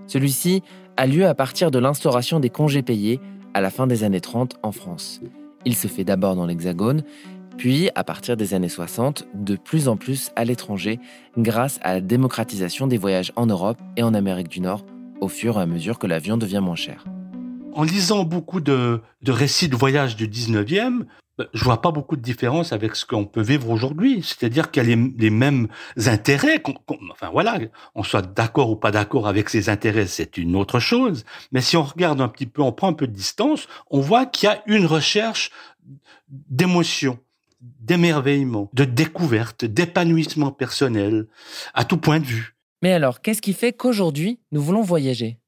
Celui-ci 0.06 0.62
a 0.96 1.06
lieu 1.06 1.26
à 1.26 1.34
partir 1.34 1.70
de 1.70 1.78
l'instauration 1.78 2.40
des 2.40 2.50
congés 2.50 2.82
payés 2.82 3.20
à 3.52 3.60
la 3.60 3.70
fin 3.70 3.86
des 3.86 4.02
années 4.02 4.20
30 4.20 4.56
en 4.62 4.72
France. 4.72 5.20
Il 5.64 5.74
se 5.74 5.88
fait 5.88 6.04
d'abord 6.04 6.36
dans 6.36 6.46
l'Hexagone, 6.46 7.02
puis 7.58 7.90
à 7.96 8.04
partir 8.04 8.36
des 8.36 8.54
années 8.54 8.68
60, 8.68 9.26
de 9.34 9.56
plus 9.56 9.88
en 9.88 9.96
plus 9.96 10.30
à 10.36 10.44
l'étranger, 10.44 11.00
grâce 11.36 11.80
à 11.82 11.94
la 11.94 12.00
démocratisation 12.00 12.86
des 12.86 12.96
voyages 12.96 13.32
en 13.34 13.46
Europe 13.46 13.78
et 13.96 14.04
en 14.04 14.14
Amérique 14.14 14.48
du 14.48 14.60
Nord, 14.60 14.86
au 15.20 15.28
fur 15.28 15.58
et 15.58 15.62
à 15.62 15.66
mesure 15.66 15.98
que 15.98 16.06
l'avion 16.06 16.36
devient 16.36 16.60
moins 16.62 16.76
cher. 16.76 17.04
En 17.74 17.82
lisant 17.82 18.24
beaucoup 18.24 18.60
de, 18.60 19.02
récits 19.26 19.68
de 19.68 19.76
voyages 19.76 20.14
du 20.14 20.28
19e, 20.28 21.04
je 21.52 21.64
vois 21.64 21.82
pas 21.82 21.90
beaucoup 21.90 22.16
de 22.16 22.22
différence 22.22 22.72
avec 22.72 22.96
ce 22.96 23.04
qu'on 23.04 23.24
peut 23.24 23.42
vivre 23.42 23.70
aujourd'hui. 23.70 24.22
C'est-à-dire 24.22 24.70
qu'il 24.70 24.88
y 24.88 24.92
a 24.92 24.96
les, 25.18 25.30
mêmes 25.30 25.68
intérêts. 26.06 26.62
enfin 27.10 27.30
voilà, 27.32 27.58
on 27.94 28.02
soit 28.02 28.22
d'accord 28.22 28.70
ou 28.70 28.76
pas 28.76 28.90
d'accord 28.90 29.28
avec 29.28 29.48
ces 29.48 29.68
intérêts, 29.68 30.06
c'est 30.06 30.38
une 30.38 30.56
autre 30.56 30.78
chose. 30.78 31.24
Mais 31.52 31.60
si 31.60 31.76
on 31.76 31.82
regarde 31.82 32.20
un 32.20 32.28
petit 32.28 32.46
peu, 32.46 32.62
on 32.62 32.72
prend 32.72 32.88
un 32.88 32.92
peu 32.92 33.06
de 33.06 33.12
distance, 33.12 33.68
on 33.90 34.00
voit 34.00 34.26
qu'il 34.26 34.48
y 34.48 34.52
a 34.52 34.62
une 34.66 34.86
recherche 34.86 35.50
d'émotion, 36.28 37.18
d'émerveillement, 37.60 38.70
de 38.72 38.84
découverte, 38.84 39.64
d'épanouissement 39.64 40.52
personnel, 40.52 41.26
à 41.74 41.84
tout 41.84 41.98
point 41.98 42.20
de 42.20 42.26
vue. 42.26 42.56
Mais 42.82 42.92
alors, 42.92 43.20
qu'est-ce 43.20 43.42
qui 43.42 43.54
fait 43.54 43.72
qu'aujourd'hui, 43.72 44.40
nous 44.52 44.62
voulons 44.62 44.82
voyager? 44.82 45.38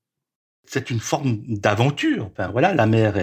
C'est 0.72 0.90
une 0.90 1.00
forme 1.00 1.38
d'aventure. 1.48 2.30
Enfin 2.30 2.48
voilà, 2.52 2.72
la 2.72 2.86
mer, 2.86 3.14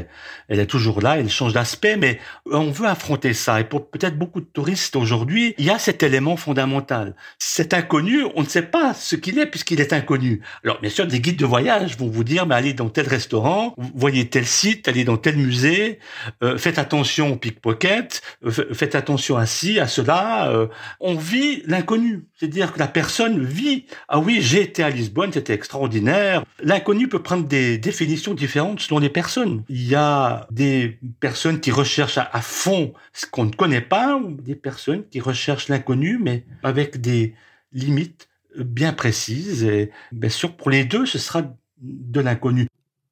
elle, 0.50 0.60
est 0.60 0.66
toujours 0.66 1.02
là, 1.02 1.18
elle 1.18 1.30
change 1.30 1.54
d'aspect, 1.54 1.96
mais 1.96 2.20
on 2.52 2.72
veut 2.72 2.88
affronter 2.88 3.34
ça. 3.34 3.62
Et 3.62 3.64
pour 3.64 3.90
peut-être 3.90 4.18
beaucoup 4.18 4.42
de 4.42 4.46
touristes 4.46 4.98
aujourd'hui, 4.98 5.56
il 5.58 5.64
y 5.64 5.70
a 5.70 5.80
cet 5.80 6.04
élément 6.04 6.36
fondamental. 6.36 7.16
Cet 7.40 7.74
inconnu, 7.74 8.26
on 8.36 8.42
ne 8.42 8.48
sait 8.48 8.64
pas 8.64 8.94
ce 8.94 9.16
qu'il 9.16 9.40
est 9.40 9.46
puisqu'il 9.46 9.80
est 9.80 9.94
inconnu. 9.94 10.42
Alors 10.66 10.82
bien 10.82 10.90
sûr, 10.90 11.08
des 11.08 11.22
guides 11.22 11.40
de 11.40 11.46
voyage 11.46 11.98
vont 11.98 12.10
vous 12.10 12.26
dire, 12.26 12.46
mais 12.46 12.56
allez 12.56 12.74
dans 12.74 12.90
tel 12.90 13.08
restaurant, 13.08 13.74
voyez 13.96 14.28
tel 14.28 14.46
site, 14.46 14.90
allez 14.90 15.06
dans 15.06 15.18
tel 15.18 15.38
musée, 15.38 16.00
euh, 16.44 16.58
faites 16.58 16.80
attention 16.80 17.32
au 17.32 17.36
pickpocket, 17.38 18.22
euh, 18.46 18.52
faites 18.74 18.96
attention 18.96 19.38
à 19.38 19.46
ci, 19.46 19.80
à 19.80 19.88
cela. 19.88 20.50
Euh. 20.52 20.68
on 21.00 21.16
vit 21.16 21.64
l'inconnu, 21.66 22.26
c'est-à-dire 22.38 22.74
que 22.74 22.80
la 22.80 22.88
personne 22.88 23.42
vit. 23.42 23.86
Ah 24.10 24.20
oui, 24.20 24.40
j'ai 24.42 24.64
été 24.64 24.84
à 24.84 24.90
Lisbonne, 24.90 25.32
c'était 25.32 25.54
extraordinaire. 25.54 26.44
L'inconnu 26.62 27.08
peut 27.08 27.24
prendre 27.24 27.37
des 27.40 27.78
définitions 27.78 28.34
différentes 28.34 28.80
selon 28.80 29.00
les 29.00 29.10
personnes. 29.10 29.64
Il 29.70 29.88
y 29.88 29.96
a 29.96 30.48
des 30.52 31.00
personnes 31.20 31.60
qui 31.60 31.72
recherchent 31.72 32.18
à, 32.18 32.42
fond 32.42 32.94
ce 33.14 33.26
qu'on 33.26 33.46
ne 33.46 33.52
connaît 33.52 33.82
pas, 33.82 34.16
ou 34.18 34.32
des 34.34 34.56
personnes 34.56 35.08
qui 35.10 35.20
recherchent 35.20 35.70
l'inconnu, 35.70 36.20
mais 36.22 36.46
avec 36.64 37.02
des 37.02 37.34
limites 37.72 38.28
bien 38.58 38.94
précises. 38.94 39.64
Et 39.64 39.92
bien 40.12 40.30
sûr, 40.30 40.56
pour 40.56 40.70
les 40.70 40.86
deux, 40.86 41.06
ce 41.06 41.20
sera 41.20 41.44
de 41.82 42.20
l'inconnu. 42.20 42.68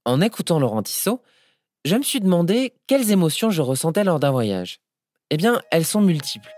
En 0.05 0.21
écoutant 0.21 0.59
Laurent 0.59 0.83
Tissot, 0.83 1.21
je 1.83 1.95
me 1.95 2.03
suis 2.03 2.19
demandé 2.19 2.73
quelles 2.87 3.11
émotions 3.11 3.49
je 3.49 3.61
ressentais 3.61 4.03
lors 4.03 4.19
d'un 4.19 4.31
voyage. 4.31 4.79
Eh 5.29 5.37
bien, 5.37 5.61
elles 5.71 5.85
sont 5.85 6.01
multiples. 6.01 6.51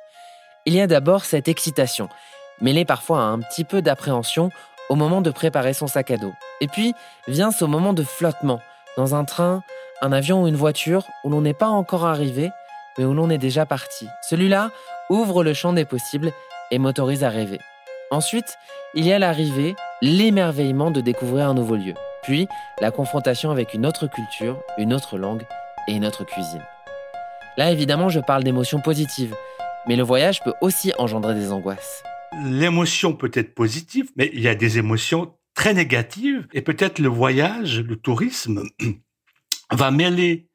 Il 0.66 0.74
y 0.74 0.82
a 0.82 0.88
d'abord 0.88 1.26
cette 1.26 1.48
excitation, 1.48 2.10
mêlée 2.62 2.86
parfois 2.86 3.20
à 3.20 3.26
un 3.26 3.40
petit 3.40 3.64
peu 3.64 3.82
d'appréhension 3.82 4.52
au 4.90 4.96
moment 4.96 5.22
de 5.22 5.32
préparer 5.32 5.74
son 5.74 5.88
sac 5.88 6.12
à 6.12 6.18
dos. 6.18 6.34
Et 6.62 6.68
puis 6.68 6.94
vient 7.28 7.52
ce 7.52 7.66
moment 7.66 7.94
de 7.94 8.04
flottement, 8.04 8.60
dans 8.98 9.16
un 9.16 9.26
train, 9.26 9.64
un 10.02 10.12
avion 10.12 10.44
ou 10.44 10.48
une 10.48 10.56
voiture 10.56 11.06
où 11.24 11.30
l'on 11.30 11.42
n'est 11.42 11.54
pas 11.54 11.68
encore 11.68 12.06
arrivé, 12.06 12.52
mais 12.98 13.06
où 13.06 13.14
l'on 13.14 13.30
est 13.30 13.38
déjà 13.38 13.66
parti. 13.66 14.08
Celui-là 14.30 14.70
ouvre 15.10 15.44
le 15.44 15.54
champ 15.54 15.74
des 15.74 15.86
possibles 15.86 16.32
et 16.72 16.80
m'autorise 16.80 17.24
à 17.24 17.30
rêver. 17.30 17.60
Ensuite, 18.12 18.58
il 18.94 19.06
y 19.06 19.14
a 19.14 19.20
l'arrivée, 19.20 19.76
l'émerveillement 20.02 20.92
de 20.92 21.02
découvrir 21.02 21.50
un 21.50 21.54
nouveau 21.54 21.76
lieu, 21.76 21.94
puis 22.24 22.48
la 22.80 22.92
confrontation 22.92 23.52
avec 23.52 23.74
une 23.74 23.86
autre 23.86 24.08
culture, 24.08 24.60
une 24.78 24.94
autre 24.94 25.18
langue 25.18 25.46
et 25.88 25.94
une 25.94 26.06
autre 26.06 26.24
cuisine. 26.24 26.64
Là, 27.58 27.72
évidemment, 27.72 28.10
je 28.10 28.20
parle 28.20 28.44
d'émotions 28.44 28.82
positives, 28.82 29.36
mais 29.88 29.96
le 29.96 30.04
voyage 30.04 30.42
peut 30.42 30.54
aussi 30.62 30.94
engendrer 30.98 31.34
des 31.34 31.52
angoisses 31.52 32.04
l'émotion 32.44 33.14
peut 33.14 33.32
être 33.34 33.54
positive, 33.54 34.12
mais 34.16 34.30
il 34.34 34.42
y 34.42 34.48
a 34.48 34.56
des 34.56 34.78
émotions 34.78 35.34
très 35.54 35.74
négatives 35.74 36.48
et 36.54 36.62
peut-être 36.62 37.00
le 37.00 37.10
voyage, 37.10 37.80
le 37.82 37.96
tourisme 37.96 38.64
va 39.72 39.92
mêler 39.92 40.48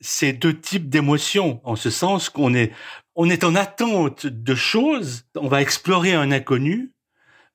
ces 0.00 0.32
deux 0.32 0.58
types 0.58 0.88
d'émotions 0.88 1.60
en 1.64 1.76
ce 1.76 1.90
sens 1.90 2.28
qu'on 2.30 2.54
est 2.54 2.72
on 3.18 3.30
est 3.30 3.44
en 3.44 3.54
attente 3.54 4.26
de 4.26 4.54
choses, 4.54 5.24
on 5.36 5.48
va 5.48 5.62
explorer 5.62 6.12
un 6.12 6.32
inconnu 6.32 6.92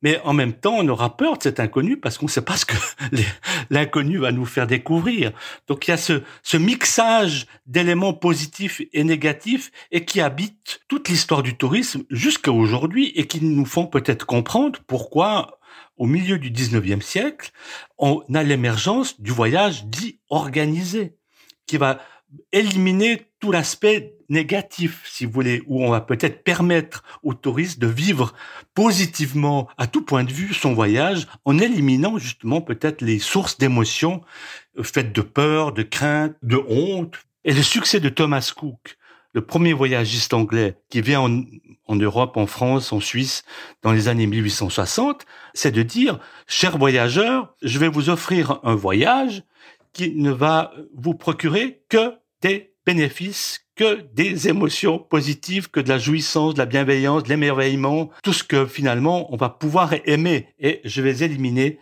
mais 0.02 0.20
en 0.24 0.34
même 0.34 0.54
temps, 0.54 0.76
on 0.78 0.88
aura 0.88 1.16
peur 1.16 1.38
de 1.38 1.44
cet 1.44 1.60
inconnu 1.60 1.98
parce 1.98 2.18
qu'on 2.18 2.26
ne 2.26 2.32
sait 2.32 2.42
pas 2.42 2.58
ce 2.58 2.66
que 2.66 2.76
l'inconnu 3.70 4.18
va 4.18 4.32
nous 4.32 4.46
faire 4.46 4.68
découvrir. 4.68 5.32
Donc 5.68 5.88
il 5.88 5.92
y 5.92 5.94
a 5.94 5.98
ce, 5.98 6.58
mixage 6.58 7.48
d'éléments 7.66 8.14
positifs 8.14 8.82
et 8.94 9.04
négatifs 9.04 9.72
et 9.92 10.06
qui 10.06 10.22
habite 10.22 10.82
toute 10.88 11.10
l'histoire 11.10 11.44
du 11.44 11.58
tourisme 11.58 12.04
jusqu'à 12.10 12.52
aujourd'hui 12.52 13.12
et 13.16 13.28
qui 13.28 13.44
nous 13.44 13.66
font 13.66 13.88
peut-être 13.88 14.26
comprendre 14.26 14.80
pourquoi 14.88 15.60
au 15.98 16.08
milieu 16.08 16.40
du 16.40 16.52
19e 16.52 17.02
siècle, 17.02 17.52
on 17.98 18.24
a 18.34 18.44
l'émergence 18.44 19.22
du 19.22 19.32
voyage 19.32 19.86
dit 19.86 20.20
organisé, 20.30 21.16
qui 21.68 21.78
va 21.78 22.00
éliminer 22.52 23.28
tout 23.40 23.52
l'aspect 23.52 24.14
négatif, 24.30 25.04
si 25.06 25.26
vous 25.26 25.32
voulez, 25.32 25.62
où 25.68 25.84
on 25.84 25.92
va 25.92 26.02
peut-être 26.02 26.44
permettre 26.44 27.04
aux 27.24 27.34
touristes 27.34 27.80
de 27.80 27.88
vivre 27.88 28.34
positivement, 28.74 29.68
à 29.78 29.88
tout 29.88 30.04
point 30.04 30.24
de 30.24 30.32
vue, 30.32 30.54
son 30.54 30.74
voyage, 30.74 31.28
en 31.44 31.60
éliminant 31.60 32.18
justement 32.18 32.62
peut-être 32.62 33.02
les 33.02 33.20
sources 33.20 33.58
d'émotions 33.58 34.22
euh, 34.78 34.84
faites 34.84 35.14
de 35.14 35.22
peur, 35.22 35.74
de 35.74 35.84
crainte, 35.84 36.36
de 36.44 36.58
honte. 36.68 37.16
Et 37.44 37.54
le 37.54 37.62
succès 37.62 38.00
de 38.00 38.10
Thomas 38.10 38.54
Cook, 38.56 38.98
le 39.34 39.42
premier 39.42 39.74
voyagiste 39.74 40.34
anglais 40.34 40.78
qui 40.90 41.02
vient 41.02 41.22
en, 41.22 41.96
Europe, 41.96 42.38
en 42.38 42.48
France, 42.48 42.94
en 42.94 43.00
Suisse, 43.00 43.44
dans 43.82 43.92
les 43.92 44.08
années 44.08 44.28
1860, 44.28 45.26
c'est 45.54 45.72
de 45.72 45.84
dire, 45.84 46.20
chers 46.48 46.78
voyageurs, 46.78 47.54
je 47.62 47.80
vais 47.80 47.88
vous 47.88 48.10
offrir 48.10 48.60
un 48.64 48.76
voyage 48.76 49.44
qui 49.94 50.16
ne 50.16 50.32
va 50.32 50.74
vous 50.96 51.14
procurer 51.14 51.82
que 51.90 52.14
des 52.42 52.74
bénéfices, 52.86 53.66
que 53.76 54.02
des 54.14 54.48
émotions 54.48 55.00
positives, 55.00 55.70
que 55.70 55.80
de 55.80 55.90
la 55.90 55.98
jouissance, 55.98 56.56
de 56.56 56.60
la 56.60 56.66
bienveillance, 56.66 57.24
de 57.24 57.30
l'émerveillement, 57.30 58.12
tout 58.24 58.34
ce 58.34 58.44
que 58.44 58.66
finalement 58.66 59.34
on 59.34 59.38
va 59.38 59.50
pouvoir 59.50 59.94
aimer. 60.06 60.48
Et 60.60 60.82
je 60.84 61.02
vais 61.02 61.24
éliminer 61.24 61.80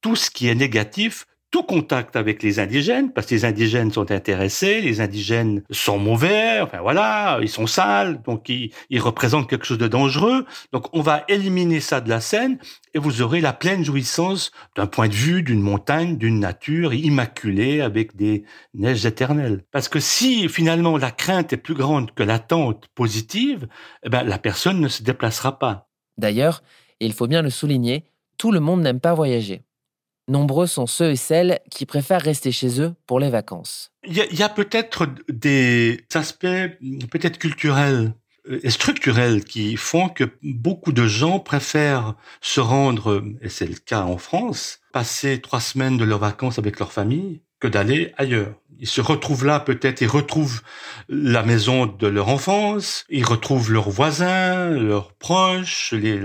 tout 0.00 0.16
ce 0.16 0.30
qui 0.30 0.48
est 0.48 0.54
négatif 0.54 1.26
tout 1.50 1.62
contact 1.64 2.14
avec 2.14 2.42
les 2.42 2.60
indigènes, 2.60 3.12
parce 3.12 3.26
que 3.26 3.34
les 3.34 3.44
indigènes 3.44 3.90
sont 3.90 4.12
intéressés, 4.12 4.80
les 4.80 5.00
indigènes 5.00 5.62
sont 5.70 5.98
mauvais, 5.98 6.60
enfin 6.60 6.80
voilà, 6.80 7.38
ils 7.42 7.48
sont 7.48 7.66
sales, 7.66 8.22
donc 8.22 8.48
ils, 8.48 8.70
représentent 9.00 9.50
quelque 9.50 9.66
chose 9.66 9.78
de 9.78 9.88
dangereux. 9.88 10.46
Donc 10.72 10.86
on 10.92 11.00
va 11.00 11.24
éliminer 11.28 11.80
ça 11.80 12.00
de 12.00 12.08
la 12.08 12.20
scène 12.20 12.58
et 12.94 12.98
vous 12.98 13.20
aurez 13.22 13.40
la 13.40 13.52
pleine 13.52 13.84
jouissance 13.84 14.52
d'un 14.76 14.86
point 14.86 15.08
de 15.08 15.14
vue 15.14 15.42
d'une 15.42 15.60
montagne, 15.60 16.16
d'une 16.16 16.38
nature 16.38 16.94
immaculée 16.94 17.80
avec 17.80 18.14
des 18.14 18.44
neiges 18.74 19.04
éternelles. 19.04 19.64
Parce 19.72 19.88
que 19.88 19.98
si 19.98 20.48
finalement 20.48 20.96
la 20.98 21.10
crainte 21.10 21.52
est 21.52 21.56
plus 21.56 21.74
grande 21.74 22.12
que 22.12 22.22
l'attente 22.22 22.86
positive, 22.94 23.66
eh 24.04 24.08
ben, 24.08 24.22
la 24.22 24.38
personne 24.38 24.80
ne 24.80 24.88
se 24.88 25.02
déplacera 25.02 25.58
pas. 25.58 25.88
D'ailleurs, 26.16 26.62
il 27.00 27.12
faut 27.12 27.26
bien 27.26 27.42
le 27.42 27.50
souligner, 27.50 28.04
tout 28.38 28.52
le 28.52 28.60
monde 28.60 28.82
n'aime 28.82 29.00
pas 29.00 29.14
voyager. 29.14 29.64
Nombreux 30.30 30.68
sont 30.68 30.86
ceux 30.86 31.10
et 31.10 31.16
celles 31.16 31.58
qui 31.72 31.86
préfèrent 31.86 32.22
rester 32.22 32.52
chez 32.52 32.80
eux 32.80 32.94
pour 33.08 33.18
les 33.18 33.30
vacances. 33.30 33.90
Il 34.06 34.14
y 34.14 34.42
a, 34.44 34.48
peut-être 34.48 35.08
des 35.28 36.04
aspects 36.14 36.46
peut-être 37.10 37.36
culturels 37.36 38.14
et 38.48 38.70
structurels 38.70 39.44
qui 39.44 39.76
font 39.76 40.08
que 40.08 40.24
beaucoup 40.42 40.92
de 40.92 41.04
gens 41.08 41.40
préfèrent 41.40 42.14
se 42.40 42.60
rendre, 42.60 43.24
et 43.42 43.48
c'est 43.48 43.66
le 43.66 43.74
cas 43.74 44.02
en 44.02 44.18
France, 44.18 44.78
passer 44.92 45.40
trois 45.40 45.60
semaines 45.60 45.98
de 45.98 46.04
leurs 46.04 46.20
vacances 46.20 46.60
avec 46.60 46.78
leur 46.78 46.92
famille 46.92 47.42
que 47.60 47.68
d'aller 47.68 48.12
ailleurs. 48.16 48.54
Ils 48.82 48.88
se 48.88 49.02
retrouvent 49.02 49.44
là 49.44 49.60
peut-être, 49.60 50.00
ils 50.00 50.08
retrouvent 50.08 50.62
la 51.10 51.42
maison 51.42 51.84
de 51.84 52.06
leur 52.06 52.28
enfance, 52.28 53.04
ils 53.10 53.26
retrouvent 53.26 53.70
leurs 53.70 53.90
voisins, 53.90 54.70
leurs 54.70 55.12
proches, 55.12 55.92
les, 55.92 56.18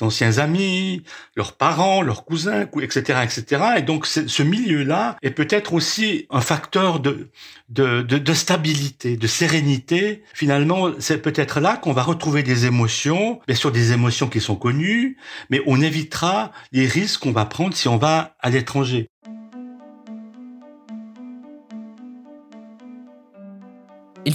anciens 0.00 0.38
amis, 0.38 1.02
leurs 1.36 1.52
parents, 1.52 2.00
leurs 2.00 2.24
cousins, 2.24 2.66
etc., 2.80 3.20
etc. 3.22 3.62
Et 3.76 3.82
donc 3.82 4.06
ce 4.06 4.42
milieu-là 4.42 5.18
est 5.20 5.32
peut-être 5.32 5.74
aussi 5.74 6.26
un 6.30 6.40
facteur 6.40 7.00
de, 7.00 7.28
de, 7.68 8.00
de, 8.00 8.16
de 8.16 8.32
stabilité, 8.32 9.18
de 9.18 9.26
sérénité. 9.26 10.22
Finalement, 10.32 10.92
c'est 10.98 11.20
peut-être 11.20 11.60
là 11.60 11.76
qu'on 11.76 11.92
va 11.92 12.02
retrouver 12.02 12.42
des 12.42 12.64
émotions, 12.64 13.38
bien 13.46 13.56
sûr 13.56 13.70
des 13.70 13.92
émotions 13.92 14.28
qui 14.28 14.40
sont 14.40 14.56
connues, 14.56 15.18
mais 15.50 15.60
on 15.66 15.82
évitera 15.82 16.52
les 16.72 16.86
risques 16.86 17.20
qu'on 17.20 17.32
va 17.32 17.44
prendre 17.44 17.74
si 17.74 17.86
on 17.86 17.98
va 17.98 18.34
à 18.40 18.48
l'étranger. 18.48 19.10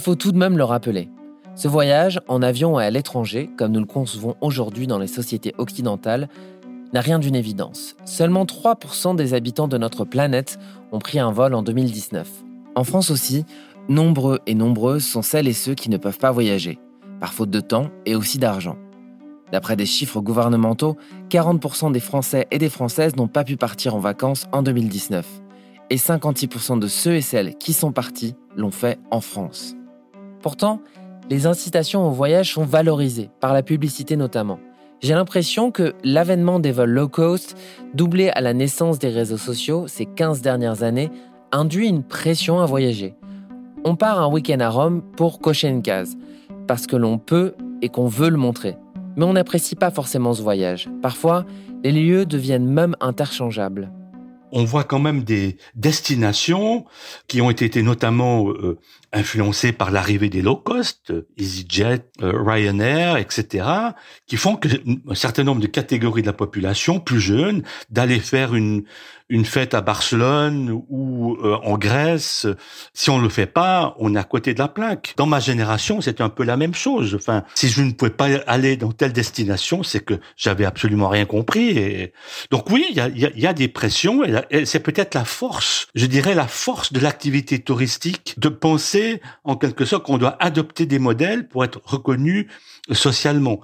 Faut 0.03 0.15
tout 0.15 0.33
de 0.33 0.37
même 0.37 0.57
le 0.57 0.65
rappeler. 0.65 1.09
Ce 1.55 1.69
voyage, 1.69 2.19
en 2.27 2.41
avion 2.41 2.77
et 2.77 2.83
à 2.83 2.89
l'étranger, 2.89 3.49
comme 3.57 3.71
nous 3.71 3.79
le 3.79 3.85
concevons 3.85 4.35
aujourd'hui 4.41 4.85
dans 4.85 4.99
les 4.99 5.07
sociétés 5.07 5.53
occidentales, 5.57 6.27
n'a 6.91 6.99
rien 6.99 7.19
d'une 7.19 7.35
évidence. 7.35 7.95
Seulement 8.03 8.43
3% 8.43 9.15
des 9.15 9.33
habitants 9.33 9.69
de 9.69 9.77
notre 9.77 10.03
planète 10.03 10.59
ont 10.91 10.99
pris 10.99 11.19
un 11.19 11.31
vol 11.31 11.53
en 11.53 11.63
2019. 11.63 12.27
En 12.75 12.83
France 12.83 13.11
aussi, 13.11 13.45
nombreux 13.87 14.39
et 14.45 14.55
nombreuses 14.55 15.05
sont 15.05 15.21
celles 15.21 15.47
et 15.47 15.53
ceux 15.53 15.73
qui 15.73 15.89
ne 15.89 15.97
peuvent 15.97 16.19
pas 16.19 16.31
voyager, 16.31 16.79
par 17.21 17.33
faute 17.33 17.49
de 17.49 17.61
temps 17.61 17.89
et 18.05 18.15
aussi 18.15 18.39
d'argent. 18.39 18.75
D'après 19.53 19.77
des 19.77 19.85
chiffres 19.85 20.19
gouvernementaux, 20.19 20.97
40% 21.29 21.93
des 21.93 22.01
Français 22.01 22.45
et 22.51 22.57
des 22.57 22.69
Françaises 22.69 23.15
n'ont 23.15 23.29
pas 23.29 23.45
pu 23.45 23.55
partir 23.55 23.95
en 23.95 23.99
vacances 23.99 24.47
en 24.51 24.63
2019. 24.63 25.25
Et 25.91 25.95
56% 25.95 26.79
de 26.79 26.87
ceux 26.87 27.15
et 27.15 27.21
celles 27.21 27.55
qui 27.55 27.71
sont 27.71 27.93
partis 27.93 28.35
l'ont 28.57 28.71
fait 28.71 28.99
en 29.09 29.21
France. 29.21 29.75
Pourtant, 30.43 30.81
les 31.29 31.47
incitations 31.47 32.05
au 32.05 32.11
voyage 32.11 32.53
sont 32.53 32.65
valorisées, 32.65 33.29
par 33.39 33.53
la 33.53 33.63
publicité 33.63 34.17
notamment. 34.17 34.59
J'ai 35.01 35.13
l'impression 35.13 35.71
que 35.71 35.93
l'avènement 36.03 36.59
des 36.59 36.73
vols 36.73 36.91
low 36.91 37.07
cost, 37.07 37.57
doublé 37.93 38.29
à 38.29 38.41
la 38.41 38.53
naissance 38.53 38.99
des 38.99 39.07
réseaux 39.07 39.37
sociaux 39.37 39.87
ces 39.87 40.05
15 40.05 40.41
dernières 40.41 40.83
années, 40.83 41.09
induit 41.53 41.87
une 41.87 42.03
pression 42.03 42.59
à 42.59 42.65
voyager. 42.65 43.15
On 43.85 43.95
part 43.95 44.21
un 44.21 44.27
week-end 44.27 44.59
à 44.59 44.69
Rome 44.69 45.01
pour 45.15 45.39
cocher 45.39 45.69
une 45.69 45.81
case, 45.81 46.17
parce 46.67 46.87
que 46.87 46.97
l'on 46.97 47.17
peut 47.17 47.53
et 47.81 47.87
qu'on 47.87 48.07
veut 48.07 48.29
le 48.29 48.37
montrer. 48.37 48.75
Mais 49.15 49.23
on 49.23 49.33
n'apprécie 49.33 49.75
pas 49.75 49.91
forcément 49.91 50.33
ce 50.33 50.41
voyage. 50.41 50.89
Parfois, 51.01 51.45
les 51.85 51.93
lieux 51.93 52.25
deviennent 52.25 52.67
même 52.67 52.97
interchangeables 52.99 53.91
on 54.53 54.63
voit 54.63 54.83
quand 54.83 54.99
même 54.99 55.23
des 55.23 55.57
destinations 55.75 56.85
qui 57.27 57.41
ont 57.41 57.49
été 57.49 57.81
notamment 57.81 58.49
euh, 58.51 58.77
influencées 59.13 59.71
par 59.71 59.91
l'arrivée 59.91 60.29
des 60.29 60.41
low 60.41 60.55
cost, 60.55 61.13
EasyJet, 61.37 62.05
euh, 62.21 62.33
Ryanair, 62.43 63.17
etc., 63.17 63.65
qui 64.27 64.37
font 64.37 64.55
que 64.55 64.67
un 65.07 65.15
certain 65.15 65.43
nombre 65.43 65.61
de 65.61 65.67
catégories 65.67 66.21
de 66.21 66.27
la 66.27 66.33
population 66.33 66.99
plus 66.99 67.19
jeunes 67.19 67.63
d'aller 67.89 68.19
faire 68.19 68.55
une 68.55 68.83
une 69.29 69.45
fête 69.45 69.73
à 69.73 69.81
Barcelone 69.81 70.69
ou 70.89 71.37
euh, 71.43 71.57
en 71.63 71.77
Grèce, 71.77 72.45
si 72.93 73.09
on 73.09 73.17
le 73.17 73.29
fait 73.29 73.47
pas, 73.47 73.95
on 73.97 74.15
est 74.15 74.19
à 74.19 74.23
côté 74.23 74.53
de 74.53 74.59
la 74.59 74.67
plaque. 74.67 75.13
Dans 75.17 75.25
ma 75.25 75.39
génération, 75.39 76.01
c'était 76.01 76.21
un 76.21 76.29
peu 76.29 76.43
la 76.43 76.55
même 76.55 76.75
chose. 76.75 77.15
Enfin, 77.15 77.43
si 77.55 77.67
je 77.67 77.81
ne 77.81 77.91
pouvais 77.91 78.11
pas 78.11 78.27
aller 78.45 78.77
dans 78.77 78.91
telle 78.91 79.11
destination, 79.11 79.81
c'est 79.81 80.01
que 80.01 80.19
j'avais 80.35 80.65
absolument 80.65 81.09
rien 81.09 81.25
compris. 81.25 82.11
Donc 82.51 82.69
oui, 82.69 82.85
il 82.91 82.95
y 82.95 82.99
a, 82.99 83.07
y 83.09 83.47
a, 83.47 83.53
des 83.53 83.67
pressions 83.67 84.23
et 84.51 84.65
c'est 84.65 84.79
peut-être 84.79 85.15
la 85.15 85.25
force, 85.25 85.87
je 85.95 86.05
dirais 86.05 86.35
la 86.35 86.47
force 86.47 86.91
de 86.93 86.99
l'activité 86.99 87.59
touristique 87.59 88.35
de 88.37 88.49
penser 88.49 89.02
en 89.43 89.55
quelque 89.55 89.85
sorte 89.85 90.05
qu'on 90.05 90.17
doit 90.17 90.37
adopter 90.39 90.85
des 90.85 90.99
modèles 90.99 91.47
pour 91.47 91.63
être 91.63 91.81
reconnu 91.83 92.47
socialement. 92.91 93.61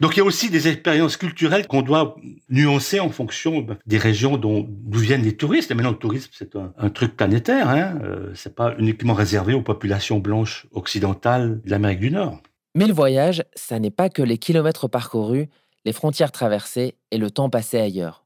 Donc 0.00 0.14
il 0.14 0.18
y 0.18 0.22
a 0.22 0.24
aussi 0.24 0.48
des 0.48 0.68
expériences 0.68 1.16
culturelles 1.16 1.66
qu'on 1.66 1.82
doit 1.82 2.16
nuancer 2.48 3.00
en 3.00 3.10
fonction 3.10 3.66
des 3.86 3.98
régions 3.98 4.36
d'où 4.36 4.68
viennent 4.92 5.24
les 5.24 5.36
touristes. 5.36 5.70
Et 5.70 5.74
maintenant, 5.74 5.90
le 5.90 5.98
tourisme, 5.98 6.30
c'est 6.32 6.54
un, 6.54 6.90
truc 6.90 7.16
planétaire. 7.16 7.68
Hein 7.68 7.98
euh, 8.04 8.30
c'est 8.34 8.54
pas 8.54 8.74
uniquement 8.78 9.14
réservé 9.14 9.54
aux 9.54 9.62
populations 9.62 10.20
blanches 10.20 10.66
occidentales 10.72 11.60
de 11.64 11.70
l'Amérique 11.70 12.00
du 12.00 12.12
Nord. 12.12 12.40
Mais 12.76 12.86
le 12.86 12.92
voyage, 12.92 13.42
ça 13.56 13.80
n'est 13.80 13.90
pas 13.90 14.08
que 14.08 14.22
les 14.22 14.38
kilomètres 14.38 14.86
parcourus, 14.86 15.48
les 15.84 15.92
frontières 15.92 16.30
traversées 16.30 16.94
et 17.10 17.18
le 17.18 17.30
temps 17.30 17.50
passé 17.50 17.78
ailleurs. 17.78 18.24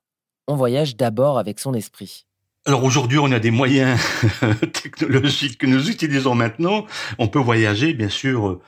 On 0.48 0.56
voyage 0.56 0.96
d'abord 0.96 1.38
avec 1.38 1.58
son 1.58 1.72
esprit. 1.72 2.26
Alors 2.64 2.84
aujourd'hui, 2.84 3.18
on 3.18 3.32
a 3.32 3.40
des 3.40 3.50
moyens 3.50 4.00
technologiques 4.72 5.58
que 5.58 5.66
nous 5.66 5.90
utilisons 5.90 6.34
maintenant. 6.34 6.86
On 7.18 7.28
peut 7.28 7.40
voyager, 7.40 7.92
bien 7.92 8.08
sûr 8.08 8.60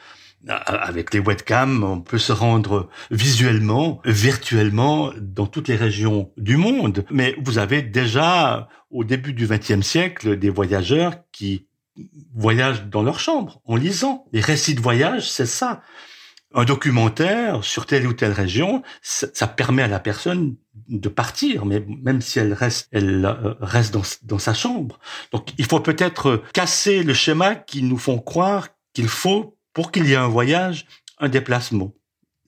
avec 0.48 1.14
les 1.14 1.20
webcams, 1.20 1.85
on 1.85 2.00
peut 2.00 2.18
se 2.18 2.33
rendre 2.33 2.88
visuellement, 3.11 4.00
virtuellement 4.04 5.12
dans 5.18 5.46
toutes 5.46 5.68
les 5.68 5.76
régions 5.76 6.33
du 6.37 6.57
monde. 6.57 7.04
Mais 7.11 7.35
vous 7.42 7.59
avez 7.59 7.83
déjà, 7.83 8.68
au 8.90 9.04
début 9.04 9.33
du 9.33 9.46
XXe 9.46 9.80
siècle, 9.80 10.38
des 10.38 10.50
voyageurs 10.50 11.14
qui 11.33 11.66
voyagent 12.35 12.87
dans 12.87 13.02
leur 13.02 13.20
chambre 13.20 13.61
en 13.64 13.76
lisant. 13.76 14.26
Les 14.33 14.40
récits 14.40 14.74
de 14.74 14.80
voyage, 14.80 15.30
c'est 15.30 15.46
ça. 15.46 15.83
Un 16.52 16.64
documentaire 16.64 17.64
sur 17.64 17.87
telle 17.87 18.07
ou 18.07 18.12
telle 18.12 18.33
région, 18.33 18.83
ça, 19.02 19.46
permet 19.46 19.83
à 19.83 19.88
la 19.88 19.98
personne 19.98 20.57
de 20.88 21.08
partir, 21.08 21.64
mais 21.64 21.84
même 22.02 22.20
si 22.20 22.38
elle 22.38 22.52
reste, 22.52 22.88
elle 22.90 23.24
euh, 23.24 23.54
reste 23.60 23.94
dans, 24.22 24.38
sa 24.38 24.54
chambre. 24.54 24.98
Donc, 25.32 25.50
il 25.56 25.64
faut 25.66 25.80
peut-être 25.80 26.42
casser 26.52 27.02
le 27.02 27.14
schéma 27.14 27.54
qui 27.54 27.82
nous 27.82 27.98
font 27.98 28.18
croire 28.18 28.68
qu'il 28.92 29.08
faut 29.08 29.56
pour 29.72 29.92
qu'il 29.92 30.06
y 30.06 30.12
ait 30.12 30.16
un 30.16 30.28
voyage, 30.28 30.87
un 31.18 31.28
déplacement, 31.28 31.94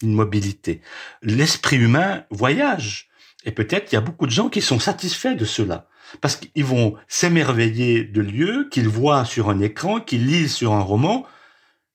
une 0.03 0.12
mobilité. 0.12 0.81
L'esprit 1.23 1.77
humain 1.77 2.25
voyage. 2.31 3.09
Et 3.45 3.53
peut-être 3.53 3.93
il 3.93 3.95
y 3.95 3.99
a 3.99 4.03
beaucoup 4.03 4.27
de 4.27 4.33
gens 4.33 4.49
qui 4.49 4.61
sont 4.61 4.81
satisfaits 4.81 5.37
de 5.37 5.45
cela. 5.45 5.89
Parce 6.21 6.37
qu'ils 6.37 6.65
vont 6.65 6.97
s'émerveiller 7.09 8.05
de 8.05 8.21
lieux 8.21 8.69
qu'ils 8.71 8.89
voient 8.89 9.25
sur 9.25 9.51
un 9.51 9.61
écran, 9.61 10.01
qu'ils 10.01 10.27
lisent 10.27 10.55
sur 10.55 10.73
un 10.73 10.81
roman, 10.81 11.27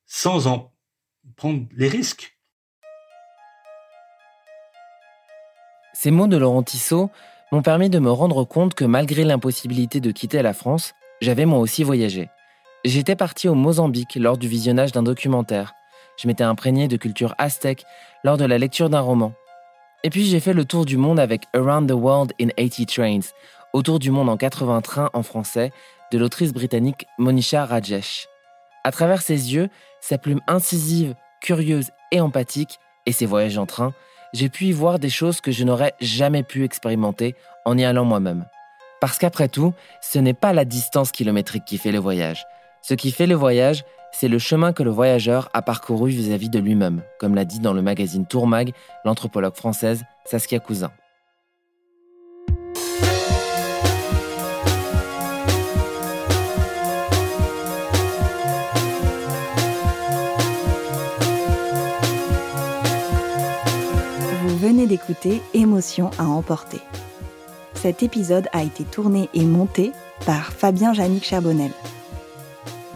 sans 0.06 0.48
en 0.48 0.74
prendre 1.36 1.66
les 1.76 1.88
risques. 1.88 2.38
Ces 5.94 6.12
mots 6.12 6.28
de 6.28 6.38
Laurent 6.38 6.64
Tissot 6.64 7.10
m'ont 7.52 7.62
permis 7.62 7.90
de 7.90 8.00
me 8.00 8.12
rendre 8.12 8.46
compte 8.46 8.74
que 8.74 8.86
malgré 8.86 9.24
l'impossibilité 9.24 10.00
de 10.00 10.12
quitter 10.12 10.42
la 10.42 10.54
France, 10.54 10.94
j'avais 11.22 11.46
moi 11.46 11.60
aussi 11.60 11.84
voyagé. 11.84 12.30
J'étais 12.86 13.16
parti 13.16 13.50
au 13.50 13.56
Mozambique 13.56 14.16
lors 14.16 14.38
du 14.38 14.48
visionnage 14.48 14.94
d'un 14.94 15.04
documentaire. 15.04 15.74
Je 16.18 16.28
m'étais 16.28 16.46
imprégné 16.46 16.88
de 16.88 16.98
culture 16.98 17.36
aztèque 17.38 17.84
lors 18.24 18.38
de 18.38 18.46
la 18.46 18.58
lecture 18.58 18.90
d'un 18.90 19.02
roman. 19.02 19.34
Et 20.04 20.10
puis 20.10 20.26
j'ai 20.26 20.40
fait 20.40 20.54
le 20.54 20.66
tour 20.66 20.86
du 20.86 20.98
monde 20.98 21.20
avec 21.20 21.44
Around 21.54 21.90
the 21.90 21.94
World 21.94 22.34
in 22.42 22.48
80 22.58 22.86
Trains, 22.86 23.34
autour 23.74 24.00
du 24.00 24.12
monde 24.12 24.30
en 24.30 24.38
80 24.38 24.82
trains 24.82 25.10
en 25.14 25.24
français, 25.24 25.72
de 26.12 26.18
l'autrice 26.18 26.54
britannique 26.54 27.06
Monisha 27.18 27.66
Rajesh. 27.66 28.28
À 28.84 28.92
travers 28.92 29.22
ses 29.22 29.54
yeux, 29.54 29.70
sa 30.00 30.18
plume 30.18 30.42
incisive, 30.48 31.16
curieuse 31.42 31.92
et 32.12 32.22
empathique, 32.22 32.80
et 33.06 33.12
ses 33.12 33.26
voyages 33.26 33.58
en 33.58 33.66
train, 33.66 33.94
j'ai 34.34 34.50
pu 34.50 34.66
y 34.66 34.72
voir 34.72 35.00
des 35.00 35.10
choses 35.10 35.42
que 35.42 35.52
je 35.52 35.64
n'aurais 35.64 35.94
jamais 36.00 36.44
pu 36.44 36.64
expérimenter 36.64 37.36
en 37.66 37.78
y 37.78 37.84
allant 37.84 38.06
moi-même. 38.06 38.46
Parce 39.00 39.18
qu'après 39.18 39.48
tout, 39.48 39.74
ce 40.02 40.20
n'est 40.20 40.34
pas 40.34 40.54
la 40.54 40.66
distance 40.66 41.12
kilométrique 41.12 41.66
qui 41.66 41.78
fait 41.78 41.92
le 41.92 42.00
voyage, 42.00 42.46
ce 42.82 42.94
qui 42.94 43.12
fait 43.12 43.28
le 43.28 43.36
voyage, 43.36 43.84
c'est 44.12 44.28
le 44.28 44.40
chemin 44.40 44.74
que 44.74 44.84
le 44.84 44.92
voyageur 44.92 45.50
a 45.54 45.62
parcouru 45.62 46.10
vis-à-vis 46.12 46.50
de 46.50 46.60
lui-même, 46.60 47.02
comme 47.20 47.36
l'a 47.36 47.46
dit 47.46 47.60
dans 47.60 47.74
le 47.74 47.82
magazine 47.82 48.26
Tourmag 48.26 48.74
l'anthropologue 49.06 49.56
française 49.56 50.04
Saskia 50.26 50.60
Cousin. 50.60 50.92
D'écouter 64.92 65.42
Émotion 65.54 66.12
à 66.20 66.26
emporter. 66.26 66.82
Cet 67.76 68.04
épisode 68.04 68.50
a 68.52 68.62
été 68.62 68.84
tourné 68.84 69.30
et 69.34 69.46
monté 69.46 69.94
par 70.26 70.52
Fabien 70.52 70.94
Jannick 70.94 71.24
Charbonnel. 71.24 71.72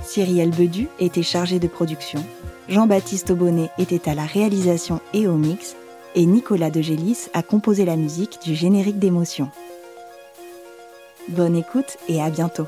Cyrielle 0.03 0.49
Bedu 0.49 0.89
était 0.99 1.23
chargé 1.23 1.57
de 1.57 1.69
production, 1.69 2.21
Jean-Baptiste 2.67 3.31
Aubonnet 3.31 3.69
était 3.77 4.09
à 4.09 4.13
la 4.13 4.25
réalisation 4.25 4.99
et 5.13 5.25
au 5.25 5.35
mix, 5.35 5.77
et 6.15 6.25
Nicolas 6.25 6.69
de 6.69 6.81
Gélis 6.81 7.29
a 7.33 7.41
composé 7.41 7.85
la 7.85 7.95
musique 7.95 8.39
du 8.43 8.55
générique 8.55 8.99
d'émotion. 8.99 9.49
Bonne 11.29 11.55
écoute 11.55 11.95
et 12.09 12.21
à 12.21 12.29
bientôt. 12.29 12.67